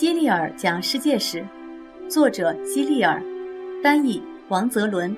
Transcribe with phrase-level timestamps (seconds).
[0.00, 1.44] 希利尔讲世界史，
[2.08, 3.22] 作者希利尔，
[3.82, 5.14] 翻译王泽伦，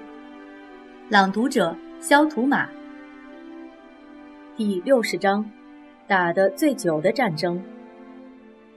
[1.09, 2.69] 朗读者肖图马。
[4.57, 5.49] 第六十章，
[6.09, 7.63] 打得最久的战争。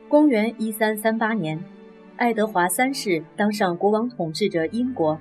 [0.08, 1.60] 公元一三三八年，
[2.18, 5.20] 爱德华三世当上国王，统治着英国，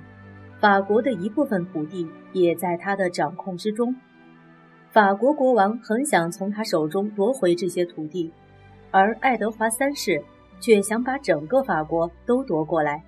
[0.59, 3.95] 法国的一部分土地也在他的掌控之中。
[4.91, 8.31] 法国国王很想从他手中夺回这些土地，
[8.91, 10.23] 而爱德华三世。
[10.59, 13.03] 却想把整个法国都夺过来。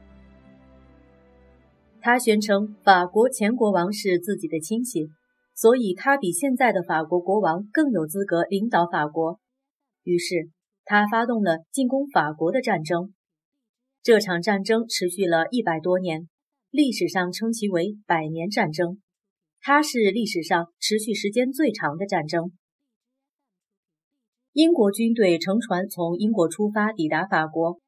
[2.00, 5.10] 他宣称法国前国王是自己的亲戚，
[5.54, 9.40] 所以他比现在的法国国王更有资格领导法国。
[10.04, 10.50] 于是，
[10.86, 13.14] 他发动了进攻法国的战争。
[14.02, 16.30] 这场战争持续了一百多年，
[16.70, 19.02] 历史上称其为百年战争。
[19.60, 22.54] 它是历史上持续时间最长的战争。
[24.58, 27.80] 英国军队乘船从英国出发，抵达法国。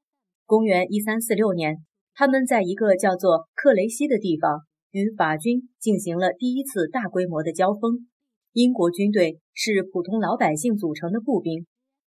[0.45, 1.77] 公元一三四六年，
[2.13, 8.07] 他们在一个叫做克雷西的地方与法军进行了第一次大规模的交锋。
[8.53, 11.65] 英国军队是普通老百姓组成的步兵，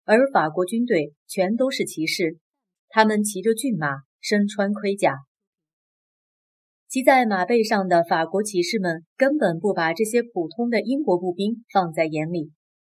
[0.05, 2.39] 而法国军队全都是骑士。
[2.89, 5.19] 他们骑着骏马，身穿盔甲。
[6.89, 12.51] 骑在马背上的法国骑士们根本不把这些普通的英国步兵放在眼里，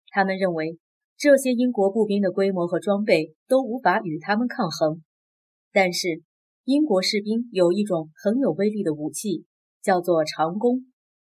[0.07, 0.77] 他们认为。
[1.19, 5.03] 这些英国步兵的规模和装备都无法与他们抗衡，
[5.73, 6.23] 但是
[6.63, 9.43] 英国士兵有一种很有威力的武器，
[9.81, 10.85] 叫做长弓，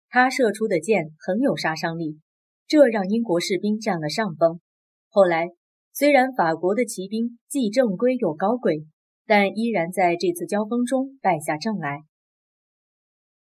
[0.08, 2.18] 它射出的箭很有杀伤力，
[2.66, 4.60] 这让英国士兵占了上风。
[5.08, 5.50] 后来，
[5.92, 8.86] 虽然法国的骑兵既正规又高贵，
[9.24, 12.00] 但依然在这次交锋中败下阵来。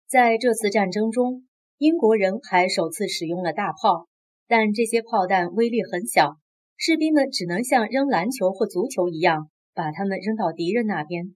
[0.07, 1.45] 在这次战争中，
[1.79, 4.08] 英国人还首次使用了大炮。
[4.49, 6.37] 但这些炮弹威力很小，
[6.75, 11.35] 士兵们只能像扔篮球或足球一样把它们扔到敌人那边。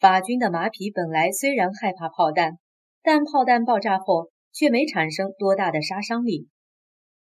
[0.00, 2.58] 法军的马匹本来虽然害怕炮弹，
[3.04, 6.48] 但炮弹爆炸后却没产生多大的杀伤力。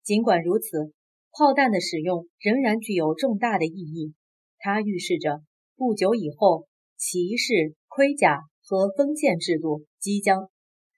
[0.03, 0.93] 尽管如此，
[1.31, 4.13] 炮弹的使用仍然具有重大的意义。
[4.59, 5.41] 它预示着
[5.75, 10.51] 不久以后，骑士、盔甲和封建制度即将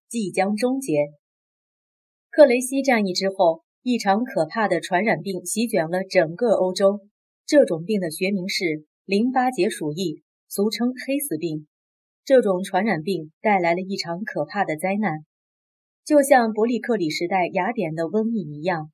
[0.09, 1.05] 即将终结。
[2.29, 3.65] 克雷西战役之后。
[3.83, 7.01] 一场可怕的传染病席卷了整个欧洲。
[7.45, 11.67] 这种病的学名是淋巴结鼠疫，俗称黑死病。
[12.25, 15.25] 这种传染病带来了一场可怕的灾难，
[16.03, 18.91] 就像伯利克里时代雅典的瘟疫一样。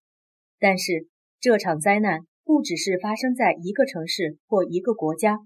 [0.59, 1.07] 但是，
[1.39, 5.39] 这场灾难不只是发生在一个城市或一个国家。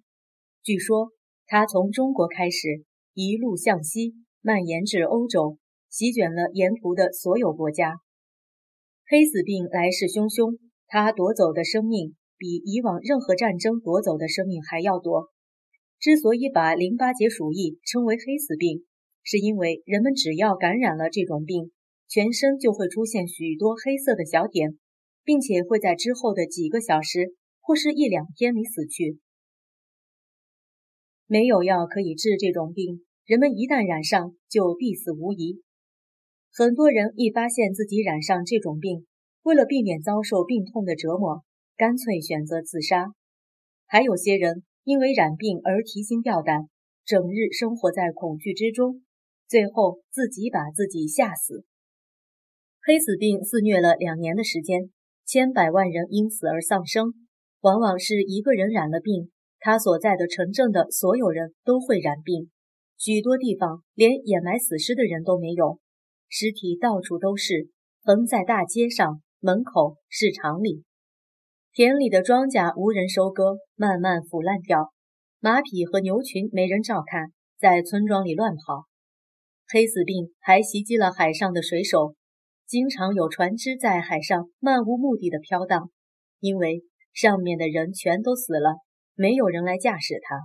[0.62, 1.12] 据说，
[1.46, 2.84] 它从中国开始，
[3.14, 5.58] 一路向西蔓延至欧洲，
[5.90, 8.02] 席卷了沿途的所有国家。
[9.10, 15.32] 黑死病来势汹汹，它夺走的生命比以往任何战争夺走的生命还要多。
[15.98, 18.84] 之所以把淋巴结鼠疫称为黑死病，
[19.24, 21.72] 是因为人们只要感染了这种病，
[22.10, 24.78] 全身就会出现许多黑色的小点，
[25.24, 29.20] 并且会在之后的几个小时或是一两天里死去。
[31.28, 35.64] 没有药可以治这种病，人们一旦染上就必死无疑。
[36.58, 39.06] 很多人一发现自己染上这种病，
[39.44, 41.44] 为了避免遭受病痛的折磨，
[41.76, 43.14] 干脆选择自杀。
[43.86, 46.68] 还有些人因为染病而提心吊胆，
[47.06, 49.04] 整日生活在恐惧之中，
[49.48, 51.64] 最后自己把自己吓死。
[52.82, 54.90] 黑死病肆虐了两年的时间，
[55.28, 57.14] 千百万人因此而丧生。
[57.62, 59.30] 往往是一个人染了病，
[59.60, 62.50] 他所在的城镇的所有人都会染病，
[62.98, 65.78] 许多地方连掩埋死尸的人都没有。
[66.30, 67.70] 尸体到处都是，
[68.04, 70.84] 横在大街上、门口、市场里。
[71.72, 74.92] 田里的庄稼无人收割，慢慢腐烂掉。
[75.40, 78.86] 马匹和牛群没人照看，在村庄里乱跑。
[79.70, 82.16] 黑死病还袭击了海上的水手，
[82.66, 85.92] 经常有船只在海上漫无目的的飘荡，
[86.40, 86.84] 因为
[87.14, 88.78] 上面的人全都死了，
[89.14, 90.36] 没有人来驾驶它。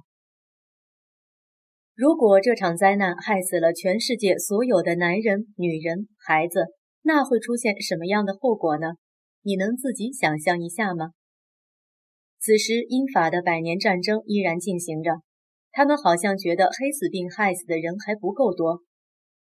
[1.95, 6.67] 如果这场灾难害死了全世界所有的男人、女人、孩子，
[7.03, 8.95] 那会出现什么样的后果呢？
[9.43, 11.11] 你能自己想象一下吗？
[12.41, 15.21] 此时，英法的百年战争依然进行着。
[15.71, 18.83] 他们好像觉得黑死病害死的人还不够多。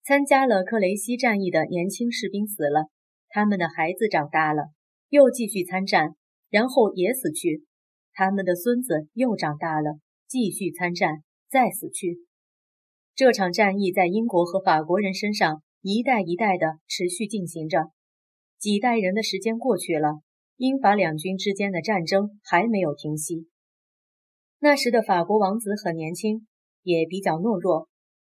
[0.03, 2.89] 参加了克雷西战役的年轻士兵死了，
[3.29, 4.71] 他们的孩子长大了，
[5.09, 6.17] 又继续参战，
[6.51, 7.65] 然后也死去。
[8.13, 12.19] 他们的孙子又长大了，继续参战，再死去。
[13.21, 17.91] 这场战役在英国和法国人身上一代一代的持续进行着，
[18.59, 20.23] 几代人的时间过去了，
[20.57, 23.47] 英法两军之间的战争还没有停息。
[24.59, 26.47] 那时的法国王子很年轻，
[26.83, 27.91] 也比较懦弱，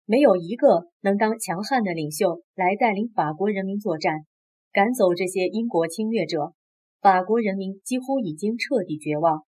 [0.04, 4.26] 没有一个能当强悍的领袖来带领法国人民作战，
[4.72, 6.54] 赶走这些英国侵略者。
[7.00, 9.44] 法国人民几乎已经彻底绝望。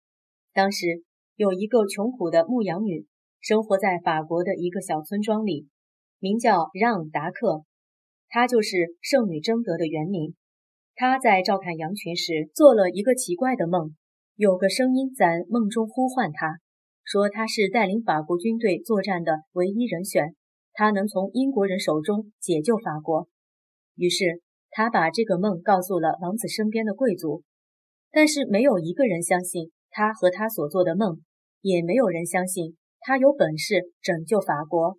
[0.53, 1.05] 当时
[1.37, 3.07] 有一个穷苦的牧羊女，
[3.41, 5.69] 生活在法国的一个小村庄里，
[6.19, 7.65] 名叫让达克，
[8.29, 10.35] 她就是圣女贞德的原名。
[10.95, 13.97] 她在照看羊群时做了一个奇怪的梦，
[14.37, 16.59] 有个声音在梦中呼唤她，
[17.05, 20.35] 说他是带领法国军队作战的唯一人选，
[20.73, 23.29] 他能从英国人手中解救法国。
[23.97, 24.43] 于是。
[24.73, 27.43] 他把这个梦告诉了王子身边的贵族，
[28.13, 31.25] 但是没有一个人相信他和他所做的梦，
[31.61, 34.99] 也没有人相信他有本事拯救法国。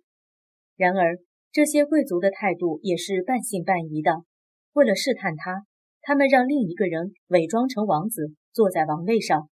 [0.76, 1.18] 然而，
[1.50, 4.24] 这些贵族的态度也是半信半疑的。
[4.72, 5.64] 为了试探他，
[6.00, 9.48] 他们让另一个人伪装成王子坐在王位上，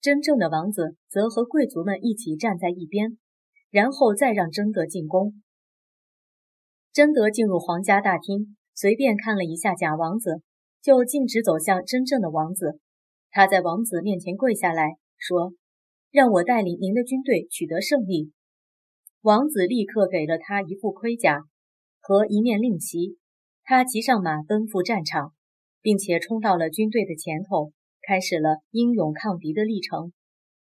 [0.00, 3.18] 真正的王子则和贵族们一起站在一边，
[3.70, 5.34] 然后再让贞德进宫。
[6.92, 8.56] 贞德进入皇家大厅。
[8.74, 10.40] 随便看了一下假王子，
[10.80, 12.80] 就径直走向真正的王子。
[13.30, 15.52] 他在王子面前跪下来说
[16.12, 18.30] ：“让我带领您的军队取得胜利。”
[19.22, 21.40] 王子立刻给了他一副盔甲
[22.00, 23.16] 和一面令旗。
[23.64, 25.32] 他骑上马奔赴战场，
[25.80, 27.72] 并且冲到了军队的前头，
[28.02, 30.12] 开始了英勇抗敌的历程。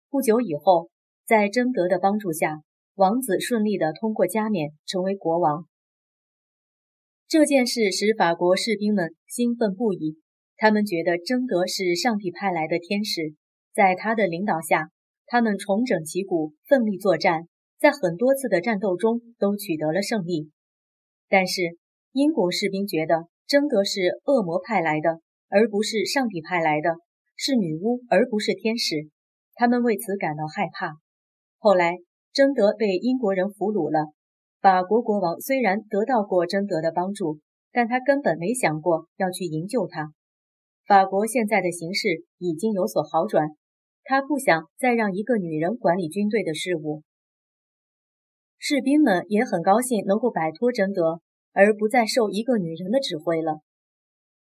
[0.09, 0.89] 不久以后，
[1.27, 2.63] 在贞德的帮助下，
[2.95, 5.67] 王子顺利地通过加冕，成为国王。
[7.29, 10.17] 这件事使法国士兵们兴奋不已，
[10.57, 13.35] 他们觉得贞德是上帝派来的天使，
[13.75, 14.91] 在他的领导下，
[15.27, 20.51] 他们重整旗鼓，奋力作战，在很多次的战斗中都取得了胜利。
[21.29, 21.77] 但是
[22.13, 26.97] 英国士兵觉得贞德是恶魔派来的，而不是上帝派来的，
[27.37, 29.11] 是女巫而不是天使，
[29.55, 30.95] 他们为此感到害怕。
[31.59, 31.97] 后来，
[32.33, 34.13] 贞德被英国人俘虏了。
[34.61, 37.41] 法国国王虽然得到过贞德的帮助，
[37.73, 40.13] 但他根本没想过要去营救他。
[40.87, 43.49] 法国现在的形势已经有所好转，
[44.07, 47.03] 他不想再让一个女人管理军队的事务。
[48.59, 51.21] 士兵们也很高兴能够摆脱贞德，
[51.53, 53.61] 而不再受一个女人的指挥了。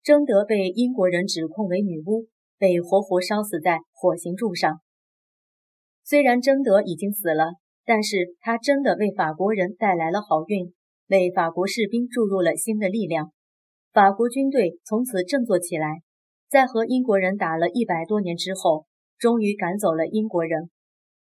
[0.02, 2.26] 贞德被英国人指控为女巫，
[2.58, 4.80] 被活活烧死在火刑柱上。
[6.02, 7.54] 虽然贞德已经死了。
[7.82, 10.72] 但是他真的为法国人带来了好运，
[11.08, 13.32] 为法国士兵注入了新的力量。
[13.92, 16.02] 法国军队从此振作起来，
[16.48, 18.84] 在和英国人打了一百多年之后，
[19.20, 20.70] 终于赶走了英国人。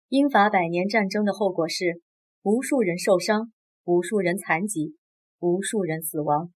[0.08, 2.02] 英法百年战争的后果是
[2.43, 3.52] 无数人受伤，
[3.85, 4.96] 无数人残疾，
[5.38, 6.50] 无数人死亡，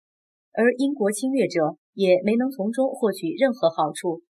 [0.53, 4.23] 而英国侵略者也没能从中获取任何好处，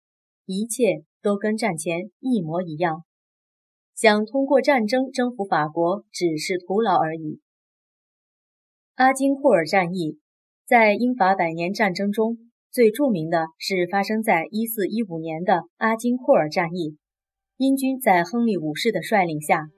[0.47, 3.05] 一切都跟战前一模一样。
[3.95, 7.41] 想通过战争征服法国只是徒劳而已。
[8.97, 10.19] 阿金库尔战役
[10.67, 12.46] 在英法百年战争中
[12.77, 16.99] 最著名的是发生在1415年的阿金库尔战役。
[17.57, 19.69] 英军在亨利五世的率领下，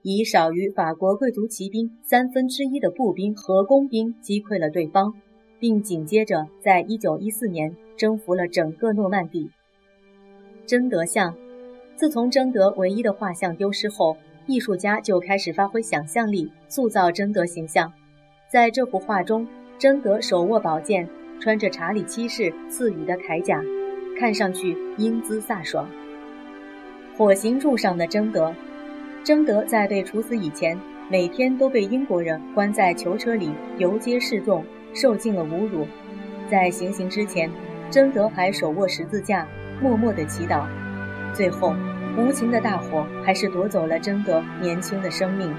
[0.00, 5.12] 以少于法国贵族骑兵三分之一的步兵和工兵击溃了对方，
[5.60, 9.50] 并紧接着在1914年征服了整个诺曼底。
[10.64, 11.36] 贞德像。
[11.94, 17.92] 自从贞德唯一的画像丢失后，艺术家就开始发挥想象力，塑造贞德形象。
[18.50, 19.46] 在这幅画中，
[19.78, 21.06] 贞德手握宝剑，
[21.40, 23.62] 穿着查理七世赐予的铠甲，
[24.18, 25.88] 看上去英姿飒爽。
[27.16, 28.54] 火刑柱上的贞德，
[29.24, 30.78] 贞德在被处死以前，
[31.08, 34.64] 每天都被英国人关在囚车里游街示众，
[34.94, 35.86] 受尽了侮辱。
[36.50, 37.50] 在行刑之前，
[37.90, 39.46] 贞德还手握十字架，
[39.80, 40.66] 默默地祈祷。
[41.32, 41.74] 最后，
[42.18, 45.54] 无情的大火还是夺走了贞德年轻的生命。